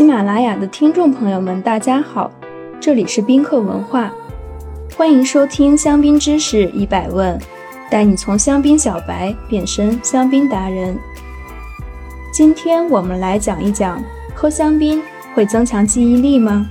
[0.00, 2.30] 喜马拉雅的听众朋友们，大家好，
[2.80, 4.10] 这里是宾客文化，
[4.96, 7.38] 欢迎收听香槟知识一百问，
[7.90, 10.98] 带你从香槟小白变身香槟达人。
[12.32, 14.02] 今天我们来讲一讲，
[14.34, 15.02] 喝香槟
[15.34, 16.66] 会增强记忆力吗？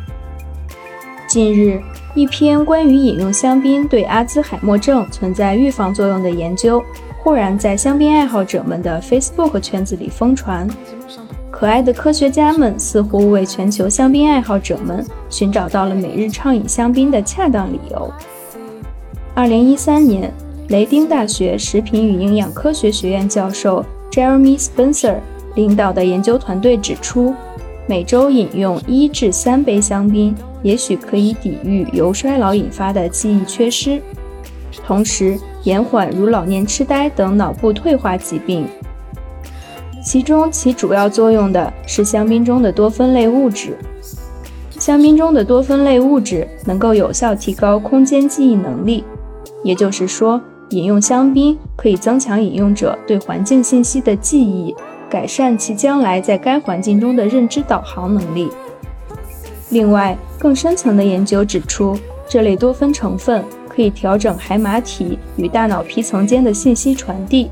[1.27, 1.79] 近日，
[2.15, 6.83] 一篇关于饮用香槟对阿兹海默症存在预防作用的研究，
[7.19, 10.67] 忽然在香槟爱好者们的 Facebook 圈子里疯传。
[11.59, 18.09] 可爱的科学家们似乎为全球香槟爱好者们寻找到了每日畅饮香槟的恰当理由。
[19.35, 20.33] 二零一三年，
[20.69, 25.17] 雷丁大学食品与营养科学学院教授 Jeremy Spencer
[25.55, 27.35] 领导的研究团队指出，
[27.87, 30.33] 每周饮用一至三杯香槟，
[30.63, 34.01] 也许可以抵御由衰老引发的记忆缺失，
[34.85, 38.65] 同时延缓如老年痴呆等脑部退化疾病。
[40.01, 43.77] 其中起主要作用的是香槟中的多酚类物质。
[44.79, 49.03] 香槟中的多酚类物质能够有效提高空间记忆能力，
[49.61, 54.73] 也就是说，饮用香槟可以增强饮用者对环境信息的记忆，
[55.09, 58.49] 改善其将来在该环境中的认知导航能力。
[59.71, 61.97] 另外，更深层的研究指出，
[62.27, 67.49] 这类多酚成分可以调整海马体与大脑皮层间的信息传递。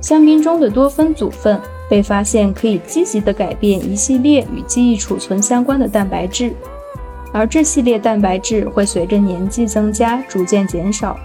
[0.00, 1.60] 香槟中的多酚组分。
[1.88, 6.52] 被发现可以积极地改变一系列与记忆储存相关的蛋白质，
[7.32, 11.16] 而这系列蛋白质会随着年纪增加逐渐减少。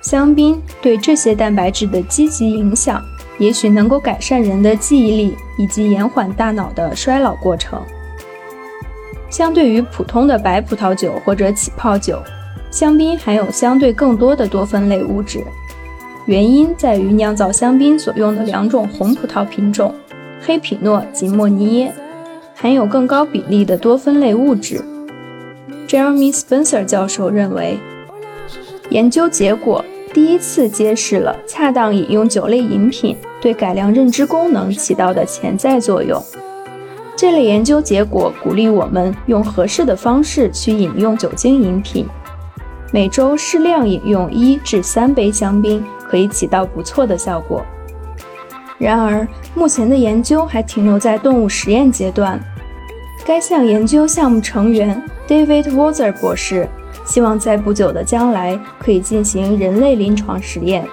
[0.00, 3.02] 香槟对这些蛋白质的积极影响，
[3.38, 7.82] 也许能够改善人的记忆力以及延缓大脑的衰老过程。
[9.28, 12.22] 相对于普通的白葡萄酒或者起泡酒，
[12.70, 15.44] 香槟含有相对更多的多酚类物质。
[16.28, 19.94] 原因在于酿造香槟所用的两种红葡萄品种——
[20.44, 21.94] 黑皮诺及莫尼耶，
[22.54, 24.84] 含有更高比例的多酚类物质。
[25.88, 27.78] Jeremy Spencer 教授认为，
[28.90, 36.22] 研究结果第一次揭示了恰当饮用酒类饮品对改良认知功能起到的潜在作用。
[37.16, 42.04] 这类研究结果鼓励我们用合适的方式去饮用酒精饮品，
[42.92, 45.82] 每周适量饮用一至三杯香槟。
[46.08, 47.64] 可以起到不错的效果。
[48.78, 52.40] 然而，目前的研究还停留在动物实验阶段。
[53.26, 56.66] 该项研究项目成员 David Walzer 博士
[57.04, 60.86] 希望在不久的将来可以进行人类临床实验。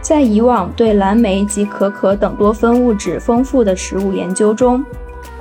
[0.00, 4.84] 在以往对蓝莓及可可等多酚物质丰富的食物研究中，